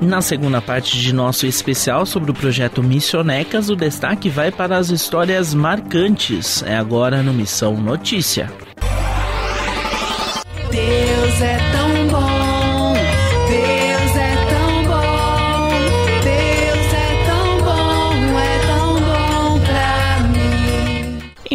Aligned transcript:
Na 0.00 0.20
segunda 0.20 0.60
parte 0.60 0.98
de 0.98 1.12
nosso 1.14 1.46
especial 1.46 2.04
sobre 2.04 2.30
o 2.30 2.34
projeto 2.34 2.82
Missionecas, 2.82 3.70
o 3.70 3.76
destaque 3.76 4.28
vai 4.28 4.52
para 4.52 4.76
as 4.76 4.90
histórias 4.90 5.54
marcantes. 5.54 6.62
É 6.64 6.76
agora 6.76 7.22
no 7.22 7.32
Missão 7.32 7.76
Notícia. 7.76 8.52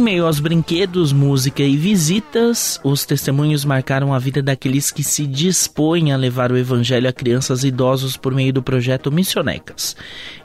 Em 0.00 0.02
meio 0.02 0.24
aos 0.24 0.40
brinquedos, 0.40 1.12
música 1.12 1.62
e 1.62 1.76
visitas, 1.76 2.80
os 2.82 3.04
testemunhos 3.04 3.66
marcaram 3.66 4.14
a 4.14 4.18
vida 4.18 4.42
daqueles 4.42 4.90
que 4.90 5.04
se 5.04 5.26
dispõem 5.26 6.10
a 6.10 6.16
levar 6.16 6.50
o 6.50 6.56
evangelho 6.56 7.06
a 7.06 7.12
crianças 7.12 7.64
e 7.64 7.68
idosos 7.68 8.16
por 8.16 8.34
meio 8.34 8.50
do 8.50 8.62
projeto 8.62 9.12
Missionecas, 9.12 9.94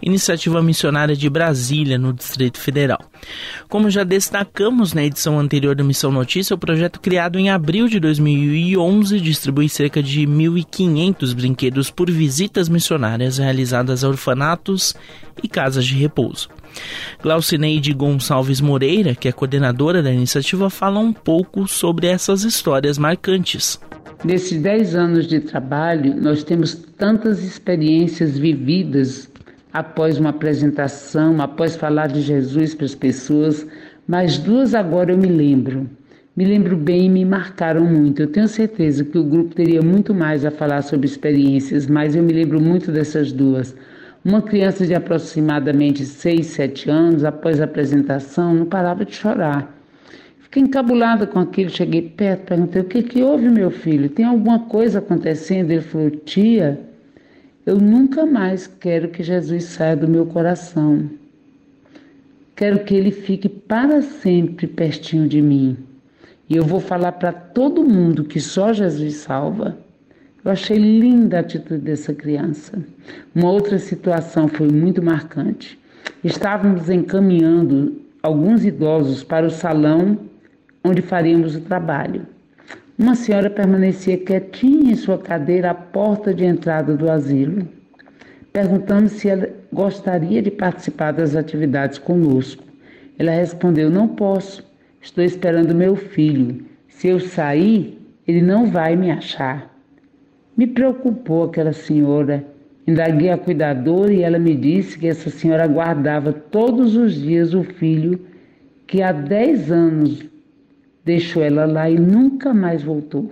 iniciativa 0.01 0.61
missionária 0.61 1.15
de 1.15 1.29
Brasília, 1.29 1.97
no 1.97 2.11
Distrito 2.11 2.59
Federal. 2.59 2.99
Como 3.69 3.89
já 3.89 4.03
destacamos 4.03 4.91
na 4.91 5.05
edição 5.05 5.39
anterior 5.39 5.73
do 5.73 5.85
Missão 5.85 6.11
Notícia, 6.11 6.53
o 6.53 6.59
projeto 6.59 6.99
criado 6.99 7.39
em 7.39 7.49
abril 7.49 7.87
de 7.87 7.97
2011 7.97 9.21
distribui 9.21 9.69
cerca 9.69 10.03
de 10.03 10.27
1.500 10.27 11.33
brinquedos 11.33 11.89
por 11.89 12.11
visitas 12.11 12.67
missionárias 12.67 13.37
realizadas 13.37 14.03
a 14.03 14.09
orfanatos 14.09 14.93
e 15.41 15.47
casas 15.47 15.85
de 15.85 15.95
repouso. 15.95 16.49
Glaucineide 17.21 17.93
Gonçalves 17.93 18.61
Moreira, 18.61 19.15
que 19.15 19.27
é 19.27 19.31
coordenadora 19.31 20.03
da 20.03 20.11
iniciativa, 20.11 20.69
fala 20.69 20.99
um 20.99 21.13
pouco 21.13 21.67
sobre 21.67 22.07
essas 22.07 22.43
histórias 22.43 22.97
marcantes. 22.97 23.79
Nesses 24.23 24.59
10 24.61 24.95
anos 24.95 25.27
de 25.27 25.39
trabalho, 25.39 26.15
nós 26.19 26.43
temos 26.43 26.73
tantas 26.97 27.43
experiências 27.43 28.37
vividas 28.37 29.29
após 29.71 30.17
uma 30.17 30.29
apresentação, 30.29 31.41
após 31.41 31.75
falar 31.75 32.07
de 32.07 32.21
Jesus 32.21 32.73
para 32.73 32.85
as 32.85 32.95
pessoas, 32.95 33.67
mas 34.07 34.37
duas 34.37 34.73
agora 34.73 35.11
eu 35.11 35.17
me 35.17 35.27
lembro. 35.27 35.89
Me 36.35 36.43
lembro 36.43 36.75
bem 36.75 37.05
e 37.05 37.09
me 37.09 37.23
marcaram 37.23 37.85
muito. 37.85 38.21
Eu 38.21 38.27
tenho 38.27 38.47
certeza 38.47 39.05
que 39.05 39.17
o 39.17 39.23
grupo 39.23 39.55
teria 39.55 39.81
muito 39.81 40.13
mais 40.13 40.43
a 40.43 40.51
falar 40.51 40.81
sobre 40.81 41.05
experiências, 41.05 41.87
mas 41.87 42.15
eu 42.15 42.23
me 42.23 42.33
lembro 42.33 42.59
muito 42.59 42.91
dessas 42.91 43.31
duas. 43.31 43.75
Uma 44.25 44.41
criança 44.41 44.87
de 44.87 44.95
aproximadamente 44.95 46.03
6, 46.03 46.47
7 46.47 46.89
anos, 46.89 47.23
após 47.23 47.61
a 47.61 47.65
apresentação, 47.65 48.55
não 48.55 48.65
parava 48.65 49.05
de 49.05 49.13
chorar. 49.13 49.71
Fiquei 50.39 50.63
encabulada 50.63 51.27
com 51.27 51.37
aquilo, 51.37 51.69
cheguei 51.69 52.01
perto, 52.01 52.47
perguntei: 52.47 52.81
o 52.81 52.85
que, 52.85 53.03
que 53.03 53.21
houve, 53.21 53.47
meu 53.49 53.69
filho? 53.69 54.09
Tem 54.09 54.25
alguma 54.25 54.61
coisa 54.61 54.97
acontecendo? 54.97 55.69
Ele 55.69 55.81
falou: 55.81 56.09
tia, 56.09 56.81
eu 57.67 57.77
nunca 57.77 58.25
mais 58.25 58.65
quero 58.65 59.09
que 59.09 59.21
Jesus 59.21 59.65
saia 59.65 59.95
do 59.95 60.07
meu 60.07 60.25
coração. 60.25 61.07
Quero 62.55 62.79
que 62.79 62.95
ele 62.95 63.11
fique 63.11 63.47
para 63.47 64.01
sempre 64.01 64.65
pertinho 64.65 65.27
de 65.27 65.39
mim. 65.39 65.77
E 66.49 66.55
eu 66.55 66.63
vou 66.63 66.79
falar 66.79 67.11
para 67.11 67.31
todo 67.31 67.83
mundo 67.83 68.23
que 68.23 68.39
só 68.39 68.73
Jesus 68.73 69.17
salva. 69.17 69.84
Eu 70.45 70.51
achei 70.51 70.77
linda 70.77 71.37
a 71.37 71.39
atitude 71.39 71.81
dessa 71.81 72.13
criança. 72.13 72.77
Uma 73.33 73.49
outra 73.49 73.79
situação 73.79 74.47
foi 74.47 74.67
muito 74.67 75.01
marcante. 75.01 75.79
Estávamos 76.23 76.87
encaminhando 76.87 77.99
alguns 78.21 78.63
idosos 78.63 79.23
para 79.23 79.47
o 79.47 79.49
salão 79.49 80.19
onde 80.83 81.01
faríamos 81.01 81.55
o 81.55 81.61
trabalho. 81.61 82.27
Uma 82.95 83.15
senhora 83.15 83.49
permanecia 83.49 84.19
quietinha 84.19 84.91
em 84.91 84.95
sua 84.95 85.17
cadeira 85.17 85.71
à 85.71 85.73
porta 85.73 86.31
de 86.31 86.45
entrada 86.45 86.95
do 86.95 87.09
asilo, 87.09 87.67
perguntando 88.53 89.09
se 89.09 89.27
ela 89.27 89.49
gostaria 89.73 90.43
de 90.43 90.51
participar 90.51 91.11
das 91.11 91.35
atividades 91.35 91.97
conosco. 91.97 92.63
Ela 93.17 93.31
respondeu: 93.31 93.89
Não 93.89 94.07
posso, 94.07 94.63
estou 95.01 95.23
esperando 95.23 95.73
meu 95.73 95.95
filho. 95.95 96.63
Se 96.87 97.07
eu 97.07 97.19
sair, 97.19 97.99
ele 98.27 98.43
não 98.43 98.69
vai 98.69 98.95
me 98.95 99.09
achar. 99.09 99.74
Me 100.57 100.65
preocupou 100.65 101.43
aquela 101.45 101.73
senhora. 101.73 102.45
Indaguei 102.87 103.29
a 103.29 103.37
cuidadora 103.37 104.13
e 104.13 104.21
ela 104.21 104.39
me 104.39 104.55
disse 104.55 104.97
que 104.97 105.07
essa 105.07 105.29
senhora 105.29 105.67
guardava 105.67 106.31
todos 106.31 106.95
os 106.95 107.13
dias 107.13 107.53
o 107.53 107.63
filho 107.63 108.19
que 108.87 109.01
há 109.01 109.11
10 109.11 109.71
anos 109.71 110.25
deixou 111.03 111.43
ela 111.43 111.65
lá 111.65 111.89
e 111.89 111.97
nunca 111.97 112.53
mais 112.53 112.83
voltou. 112.83 113.29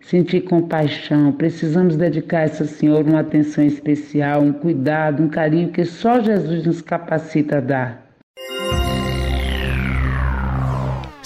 Senti 0.00 0.40
compaixão, 0.40 1.32
precisamos 1.32 1.96
dedicar 1.96 2.38
a 2.38 2.42
essa 2.42 2.64
senhora 2.64 3.02
uma 3.02 3.20
atenção 3.20 3.64
especial, 3.64 4.40
um 4.42 4.52
cuidado, 4.52 5.22
um 5.22 5.28
carinho 5.28 5.70
que 5.70 5.84
só 5.84 6.20
Jesus 6.20 6.64
nos 6.64 6.80
capacita 6.80 7.58
a 7.58 7.60
dar. 7.60 8.05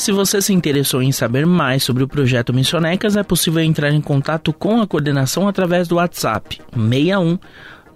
Se 0.00 0.10
você 0.12 0.40
se 0.40 0.54
interessou 0.54 1.02
em 1.02 1.12
saber 1.12 1.44
mais 1.44 1.84
sobre 1.84 2.02
o 2.02 2.08
projeto 2.08 2.54
Missionecas, 2.54 3.16
é 3.16 3.22
possível 3.22 3.62
entrar 3.62 3.92
em 3.92 4.00
contato 4.00 4.50
com 4.50 4.80
a 4.80 4.86
coordenação 4.86 5.46
através 5.46 5.86
do 5.86 5.96
WhatsApp 5.96 6.58
61 6.72 7.38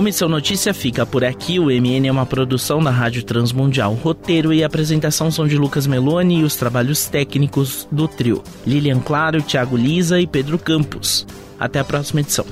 O 0.00 0.02
Missão 0.02 0.30
Notícia 0.30 0.72
fica 0.72 1.04
por 1.04 1.22
aqui. 1.22 1.60
O 1.60 1.66
MN 1.66 2.08
é 2.08 2.10
uma 2.10 2.24
produção 2.24 2.82
da 2.82 2.90
Rádio 2.90 3.22
Transmundial. 3.22 3.92
Roteiro 3.92 4.50
e 4.50 4.64
apresentação 4.64 5.30
são 5.30 5.46
de 5.46 5.58
Lucas 5.58 5.86
Meloni 5.86 6.38
e 6.38 6.42
os 6.42 6.56
trabalhos 6.56 7.06
técnicos 7.06 7.86
do 7.92 8.08
trio. 8.08 8.42
Lilian 8.66 9.00
Claro, 9.00 9.42
Thiago 9.42 9.76
Lisa 9.76 10.18
e 10.18 10.26
Pedro 10.26 10.58
Campos. 10.58 11.26
Até 11.58 11.80
a 11.80 11.84
próxima 11.84 12.20
edição. 12.20 12.46